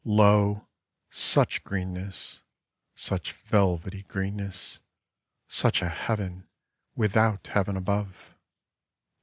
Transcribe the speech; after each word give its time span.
Lo, 0.03 0.67
such 1.11 1.63
greenness, 1.63 2.41
such 2.95 3.33
velvety 3.33 4.01
greenness, 4.01 4.81
such 5.47 5.83
a 5.83 5.89
heaven 5.89 6.49
without 6.95 7.45
heaven 7.45 7.77
above 7.77 8.35